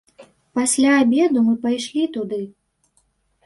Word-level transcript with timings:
Пасля 0.59 0.91
абеду 1.03 1.45
мы 1.49 1.53
пайшлі 1.67 2.09
туды. 2.19 2.43